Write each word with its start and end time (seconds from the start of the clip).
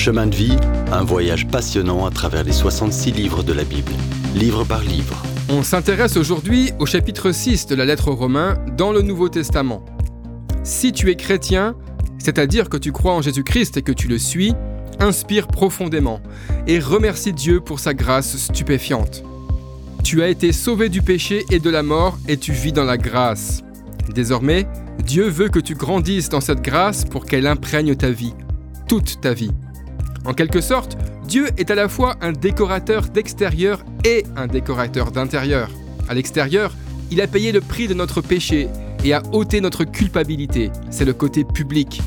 Chemin 0.00 0.28
de 0.28 0.34
vie, 0.34 0.56
un 0.92 1.04
voyage 1.04 1.46
passionnant 1.46 2.06
à 2.06 2.10
travers 2.10 2.42
les 2.42 2.52
66 2.52 3.12
livres 3.12 3.42
de 3.42 3.52
la 3.52 3.64
Bible, 3.64 3.92
livre 4.34 4.64
par 4.64 4.80
livre. 4.80 5.22
On 5.50 5.62
s'intéresse 5.62 6.16
aujourd'hui 6.16 6.72
au 6.78 6.86
chapitre 6.86 7.32
6 7.32 7.66
de 7.66 7.74
la 7.74 7.84
lettre 7.84 8.08
aux 8.08 8.14
Romains 8.14 8.56
dans 8.78 8.92
le 8.92 9.02
Nouveau 9.02 9.28
Testament. 9.28 9.84
Si 10.64 10.92
tu 10.92 11.10
es 11.10 11.16
chrétien, 11.16 11.76
c'est-à-dire 12.16 12.70
que 12.70 12.78
tu 12.78 12.92
crois 12.92 13.12
en 13.12 13.20
Jésus-Christ 13.20 13.76
et 13.76 13.82
que 13.82 13.92
tu 13.92 14.08
le 14.08 14.16
suis, 14.16 14.54
inspire 15.00 15.48
profondément 15.48 16.22
et 16.66 16.78
remercie 16.78 17.34
Dieu 17.34 17.60
pour 17.60 17.78
sa 17.78 17.92
grâce 17.92 18.38
stupéfiante. 18.38 19.22
Tu 20.02 20.22
as 20.22 20.28
été 20.28 20.52
sauvé 20.52 20.88
du 20.88 21.02
péché 21.02 21.44
et 21.50 21.58
de 21.58 21.68
la 21.68 21.82
mort 21.82 22.16
et 22.26 22.38
tu 22.38 22.52
vis 22.52 22.72
dans 22.72 22.84
la 22.84 22.96
grâce. 22.96 23.62
Désormais, 24.14 24.66
Dieu 25.04 25.28
veut 25.28 25.50
que 25.50 25.60
tu 25.60 25.74
grandisses 25.74 26.30
dans 26.30 26.40
cette 26.40 26.62
grâce 26.62 27.04
pour 27.04 27.26
qu'elle 27.26 27.46
imprègne 27.46 27.94
ta 27.96 28.08
vie, 28.08 28.32
toute 28.88 29.20
ta 29.20 29.34
vie. 29.34 29.50
En 30.24 30.34
quelque 30.34 30.60
sorte, 30.60 30.96
Dieu 31.26 31.48
est 31.56 31.70
à 31.70 31.74
la 31.74 31.88
fois 31.88 32.16
un 32.20 32.32
décorateur 32.32 33.02
d'extérieur 33.02 33.84
et 34.04 34.24
un 34.36 34.46
décorateur 34.46 35.12
d'intérieur. 35.12 35.70
À 36.08 36.14
l'extérieur, 36.14 36.74
il 37.10 37.20
a 37.20 37.26
payé 37.26 37.52
le 37.52 37.60
prix 37.60 37.88
de 37.88 37.94
notre 37.94 38.20
péché 38.20 38.68
et 39.04 39.12
a 39.12 39.22
ôté 39.32 39.60
notre 39.60 39.84
culpabilité. 39.84 40.70
C'est 40.90 41.04
le 41.04 41.12
côté 41.12 41.44
public. 41.44 42.02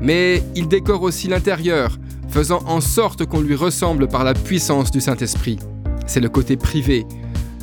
Mais 0.00 0.42
il 0.54 0.68
décore 0.68 1.02
aussi 1.02 1.28
l'intérieur, 1.28 1.98
faisant 2.28 2.62
en 2.66 2.80
sorte 2.80 3.24
qu'on 3.24 3.40
lui 3.40 3.54
ressemble 3.54 4.08
par 4.08 4.24
la 4.24 4.34
puissance 4.34 4.90
du 4.90 5.00
Saint-Esprit. 5.00 5.58
C'est 6.06 6.20
le 6.20 6.28
côté 6.28 6.56
privé. 6.56 7.06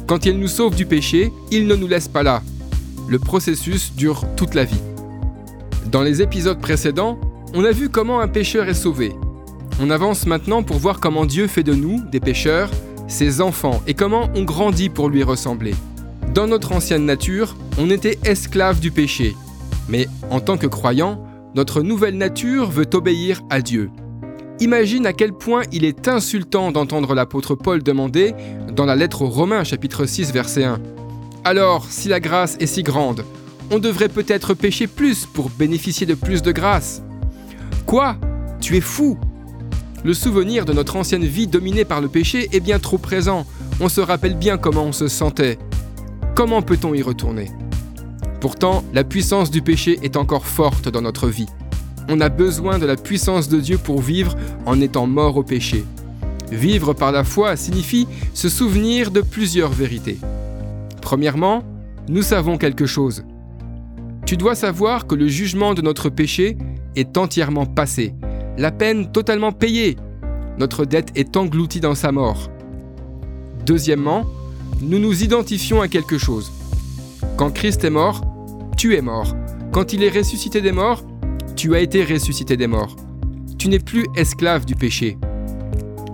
Quand 0.07 0.25
il 0.25 0.39
nous 0.39 0.47
sauve 0.47 0.75
du 0.75 0.85
péché, 0.85 1.31
il 1.51 1.67
ne 1.67 1.75
nous 1.75 1.87
laisse 1.87 2.07
pas 2.07 2.23
là. 2.23 2.41
Le 3.07 3.19
processus 3.19 3.93
dure 3.93 4.25
toute 4.35 4.55
la 4.55 4.63
vie. 4.63 4.81
Dans 5.91 6.01
les 6.01 6.21
épisodes 6.21 6.59
précédents, 6.59 7.19
on 7.53 7.63
a 7.63 7.71
vu 7.71 7.89
comment 7.89 8.19
un 8.19 8.27
pécheur 8.27 8.67
est 8.67 8.73
sauvé. 8.73 9.13
On 9.81 9.89
avance 9.89 10.25
maintenant 10.27 10.61
pour 10.61 10.77
voir 10.77 10.99
comment 10.99 11.25
Dieu 11.25 11.47
fait 11.47 11.63
de 11.63 11.73
nous, 11.73 12.01
des 12.11 12.19
pécheurs, 12.19 12.69
ses 13.07 13.41
enfants 13.41 13.81
et 13.87 13.93
comment 13.93 14.29
on 14.35 14.43
grandit 14.43 14.89
pour 14.89 15.09
lui 15.09 15.23
ressembler. 15.23 15.73
Dans 16.33 16.47
notre 16.47 16.71
ancienne 16.71 17.05
nature, 17.05 17.55
on 17.77 17.89
était 17.89 18.19
esclave 18.23 18.79
du 18.79 18.91
péché. 18.91 19.35
Mais 19.89 20.07
en 20.29 20.39
tant 20.39 20.57
que 20.57 20.67
croyant, 20.67 21.23
notre 21.55 21.81
nouvelle 21.81 22.17
nature 22.17 22.69
veut 22.69 22.87
obéir 22.93 23.41
à 23.49 23.61
Dieu. 23.61 23.89
Imagine 24.59 25.05
à 25.05 25.13
quel 25.13 25.33
point 25.33 25.63
il 25.71 25.83
est 25.85 26.07
insultant 26.07 26.71
d'entendre 26.71 27.15
l'apôtre 27.15 27.55
Paul 27.55 27.83
demander, 27.83 28.33
dans 28.71 28.85
la 28.85 28.95
lettre 28.95 29.23
aux 29.23 29.29
Romains 29.29 29.63
chapitre 29.63 30.05
6 30.05 30.31
verset 30.31 30.63
1, 30.63 30.79
Alors, 31.43 31.85
si 31.89 32.07
la 32.07 32.19
grâce 32.19 32.57
est 32.59 32.67
si 32.67 32.83
grande, 32.83 33.25
on 33.71 33.79
devrait 33.79 34.09
peut-être 34.09 34.53
pécher 34.53 34.87
plus 34.87 35.25
pour 35.25 35.49
bénéficier 35.49 36.05
de 36.05 36.13
plus 36.13 36.41
de 36.41 36.51
grâce. 36.51 37.01
Quoi? 37.85 38.15
Tu 38.61 38.77
es 38.77 38.81
fou 38.81 39.17
Le 40.03 40.13
souvenir 40.13 40.65
de 40.65 40.73
notre 40.73 40.97
ancienne 40.97 41.23
vie 41.23 41.47
dominée 41.47 41.85
par 41.85 42.01
le 42.01 42.09
péché 42.09 42.49
est 42.51 42.59
bien 42.59 42.77
trop 42.77 42.97
présent. 42.97 43.45
On 43.79 43.87
se 43.87 44.01
rappelle 44.01 44.35
bien 44.35 44.57
comment 44.57 44.83
on 44.83 44.91
se 44.91 45.07
sentait. 45.07 45.57
Comment 46.35 46.61
peut-on 46.61 46.93
y 46.93 47.01
retourner? 47.01 47.49
Pourtant, 48.41 48.83
la 48.93 49.05
puissance 49.05 49.49
du 49.49 49.61
péché 49.61 49.99
est 50.03 50.17
encore 50.17 50.45
forte 50.45 50.89
dans 50.89 51.01
notre 51.01 51.29
vie. 51.29 51.47
On 52.09 52.19
a 52.19 52.27
besoin 52.27 52.79
de 52.79 52.85
la 52.85 52.97
puissance 52.97 53.47
de 53.47 53.61
Dieu 53.61 53.77
pour 53.77 54.01
vivre 54.01 54.35
en 54.65 54.81
étant 54.81 55.07
mort 55.07 55.37
au 55.37 55.43
péché. 55.43 55.85
Vivre 56.51 56.93
par 56.93 57.13
la 57.13 57.23
foi 57.23 57.55
signifie 57.55 58.05
se 58.33 58.49
souvenir 58.49 59.09
de 59.09 59.21
plusieurs 59.21 59.71
vérités. 59.71 60.19
Premièrement, 61.01 61.63
nous 62.09 62.23
savons 62.23 62.57
quelque 62.57 62.85
chose. 62.85 63.23
Tu 64.25 64.35
dois 64.35 64.55
savoir 64.55 65.07
que 65.07 65.15
le 65.15 65.29
jugement 65.29 65.73
de 65.73 65.81
notre 65.81 66.09
péché 66.09 66.57
est 66.97 67.17
entièrement 67.17 67.65
passé, 67.65 68.13
la 68.57 68.71
peine 68.71 69.11
totalement 69.11 69.51
payée. 69.51 69.97
Notre 70.57 70.85
dette 70.85 71.09
est 71.15 71.35
engloutie 71.37 71.79
dans 71.79 71.95
sa 71.95 72.11
mort. 72.11 72.49
Deuxièmement, 73.65 74.25
nous 74.81 74.99
nous 74.99 75.23
identifions 75.23 75.81
à 75.81 75.87
quelque 75.87 76.17
chose. 76.17 76.51
Quand 77.37 77.51
Christ 77.51 77.83
est 77.83 77.89
mort, 77.89 78.21
tu 78.77 78.95
es 78.95 79.01
mort. 79.01 79.35
Quand 79.71 79.93
il 79.93 80.03
est 80.03 80.15
ressuscité 80.15 80.61
des 80.61 80.71
morts, 80.71 81.03
tu 81.55 81.75
as 81.75 81.79
été 81.79 82.03
ressuscité 82.03 82.57
des 82.57 82.67
morts. 82.67 82.95
Tu 83.57 83.69
n'es 83.69 83.79
plus 83.79 84.05
esclave 84.15 84.65
du 84.65 84.75
péché. 84.75 85.17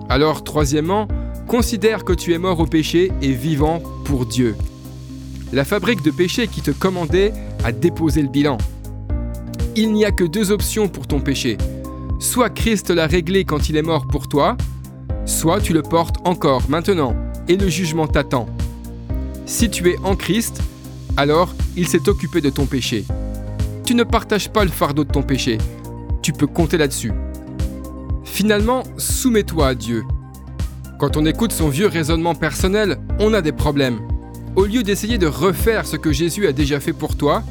Alors, 0.08 0.44
troisièmement, 0.44 1.08
considère 1.46 2.04
que 2.04 2.12
tu 2.12 2.32
es 2.32 2.38
mort 2.38 2.60
au 2.60 2.66
péché 2.66 3.10
et 3.20 3.32
vivant 3.32 3.82
pour 4.04 4.24
Dieu. 4.24 4.56
La 5.52 5.64
fabrique 5.64 6.02
de 6.02 6.10
péché 6.10 6.46
qui 6.46 6.62
te 6.62 6.70
commandait 6.70 7.32
a 7.64 7.72
déposé 7.72 8.22
le 8.22 8.28
bilan. 8.28 8.56
Il 9.76 9.92
n'y 9.92 10.04
a 10.04 10.12
que 10.12 10.24
deux 10.24 10.52
options 10.52 10.88
pour 10.88 11.06
ton 11.06 11.20
péché. 11.20 11.58
Soit 12.20 12.50
Christ 12.50 12.90
l'a 12.90 13.06
réglé 13.06 13.46
quand 13.46 13.70
il 13.70 13.78
est 13.78 13.82
mort 13.82 14.06
pour 14.06 14.28
toi, 14.28 14.58
soit 15.24 15.58
tu 15.58 15.72
le 15.72 15.80
portes 15.80 16.16
encore 16.26 16.68
maintenant 16.68 17.16
et 17.48 17.56
le 17.56 17.66
jugement 17.68 18.06
t'attend. 18.06 18.46
Si 19.46 19.70
tu 19.70 19.88
es 19.88 19.96
en 20.04 20.16
Christ, 20.16 20.60
alors 21.16 21.54
il 21.78 21.88
s'est 21.88 22.10
occupé 22.10 22.42
de 22.42 22.50
ton 22.50 22.66
péché. 22.66 23.06
Tu 23.86 23.94
ne 23.94 24.04
partages 24.04 24.50
pas 24.50 24.64
le 24.64 24.70
fardeau 24.70 25.04
de 25.04 25.10
ton 25.10 25.22
péché. 25.22 25.56
Tu 26.20 26.34
peux 26.34 26.46
compter 26.46 26.76
là-dessus. 26.76 27.12
Finalement, 28.24 28.82
soumets-toi 28.98 29.68
à 29.68 29.74
Dieu. 29.74 30.04
Quand 30.98 31.16
on 31.16 31.24
écoute 31.24 31.52
son 31.52 31.70
vieux 31.70 31.86
raisonnement 31.86 32.34
personnel, 32.34 32.98
on 33.18 33.32
a 33.32 33.40
des 33.40 33.52
problèmes. 33.52 33.98
Au 34.56 34.66
lieu 34.66 34.82
d'essayer 34.82 35.16
de 35.16 35.26
refaire 35.26 35.86
ce 35.86 35.96
que 35.96 36.12
Jésus 36.12 36.46
a 36.46 36.52
déjà 36.52 36.80
fait 36.80 36.92
pour 36.92 37.16
toi, 37.16 37.42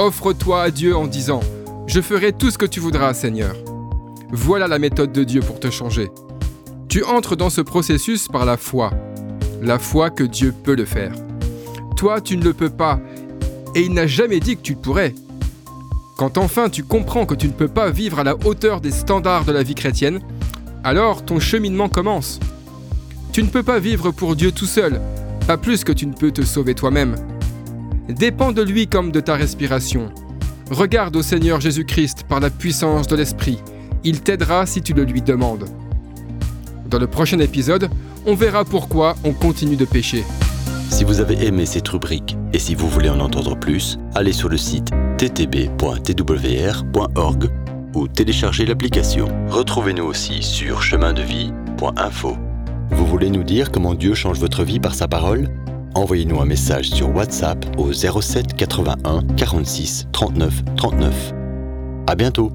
offre-toi 0.00 0.60
à 0.60 0.70
Dieu 0.72 0.96
en 0.96 1.06
disant⁇ 1.06 1.40
Je 1.86 2.00
ferai 2.00 2.32
tout 2.32 2.50
ce 2.50 2.58
que 2.58 2.66
tu 2.66 2.80
voudras, 2.80 3.14
Seigneur⁇ 3.14 3.54
Voilà 4.32 4.66
la 4.66 4.78
méthode 4.78 5.12
de 5.12 5.24
Dieu 5.24 5.40
pour 5.40 5.60
te 5.60 5.70
changer. 5.70 6.10
Tu 6.88 7.04
entres 7.04 7.36
dans 7.36 7.50
ce 7.50 7.60
processus 7.60 8.28
par 8.28 8.44
la 8.44 8.56
foi 8.56 8.90
la 9.62 9.78
foi 9.78 10.10
que 10.10 10.24
Dieu 10.24 10.52
peut 10.64 10.74
le 10.74 10.84
faire. 10.84 11.12
Toi, 11.96 12.20
tu 12.20 12.36
ne 12.36 12.42
le 12.42 12.52
peux 12.52 12.68
pas, 12.68 13.00
et 13.74 13.82
il 13.82 13.94
n'a 13.94 14.06
jamais 14.06 14.40
dit 14.40 14.56
que 14.56 14.62
tu 14.62 14.74
le 14.74 14.80
pourrais. 14.80 15.14
Quand 16.18 16.36
enfin 16.36 16.68
tu 16.68 16.82
comprends 16.82 17.26
que 17.26 17.34
tu 17.34 17.46
ne 17.46 17.52
peux 17.52 17.68
pas 17.68 17.90
vivre 17.90 18.18
à 18.18 18.24
la 18.24 18.36
hauteur 18.44 18.80
des 18.80 18.90
standards 18.90 19.44
de 19.44 19.52
la 19.52 19.62
vie 19.62 19.74
chrétienne, 19.74 20.20
alors 20.84 21.24
ton 21.24 21.38
cheminement 21.40 21.88
commence. 21.88 22.40
Tu 23.32 23.42
ne 23.42 23.48
peux 23.48 23.62
pas 23.62 23.78
vivre 23.78 24.10
pour 24.10 24.36
Dieu 24.36 24.52
tout 24.52 24.66
seul, 24.66 25.00
pas 25.46 25.56
plus 25.56 25.84
que 25.84 25.92
tu 25.92 26.06
ne 26.06 26.12
peux 26.12 26.32
te 26.32 26.42
sauver 26.42 26.74
toi-même. 26.74 27.14
Dépends 28.08 28.52
de 28.52 28.62
lui 28.62 28.88
comme 28.88 29.12
de 29.12 29.20
ta 29.20 29.36
respiration. 29.36 30.10
Regarde 30.70 31.16
au 31.16 31.22
Seigneur 31.22 31.60
Jésus-Christ 31.60 32.24
par 32.28 32.40
la 32.40 32.50
puissance 32.50 33.06
de 33.06 33.16
l'Esprit. 33.16 33.58
Il 34.04 34.20
t'aidera 34.20 34.66
si 34.66 34.82
tu 34.82 34.92
le 34.92 35.04
lui 35.04 35.22
demandes. 35.22 35.66
Dans 36.88 36.98
le 36.98 37.06
prochain 37.06 37.38
épisode, 37.38 37.88
on 38.26 38.34
verra 38.34 38.64
pourquoi 38.64 39.16
on 39.24 39.32
continue 39.32 39.76
de 39.76 39.84
pécher. 39.84 40.24
Si 40.90 41.04
vous 41.04 41.20
avez 41.20 41.46
aimé 41.46 41.64
cette 41.66 41.88
rubrique 41.88 42.36
et 42.52 42.58
si 42.58 42.74
vous 42.74 42.88
voulez 42.88 43.08
en 43.08 43.20
entendre 43.20 43.56
plus, 43.56 43.98
allez 44.14 44.32
sur 44.32 44.48
le 44.48 44.58
site 44.58 44.90
ttb.twr.org 45.18 45.80
ou 47.94 48.08
téléchargez 48.08 48.66
l'application. 48.66 49.28
Retrouvez-nous 49.48 50.04
aussi 50.04 50.42
sur 50.42 50.82
chemindevie.info. 50.82 52.36
Vous 52.90 53.06
voulez 53.06 53.30
nous 53.30 53.42
dire 53.42 53.70
comment 53.70 53.94
Dieu 53.94 54.14
change 54.14 54.38
votre 54.38 54.64
vie 54.64 54.80
par 54.80 54.94
sa 54.94 55.08
parole? 55.08 55.48
Envoyez-nous 55.94 56.40
un 56.40 56.46
message 56.46 56.90
sur 56.90 57.14
WhatsApp 57.14 57.64
au 57.78 57.92
07 57.92 58.54
81 58.54 59.22
46 59.36 60.08
39 60.12 60.62
39. 60.76 61.32
À 62.06 62.14
bientôt 62.14 62.52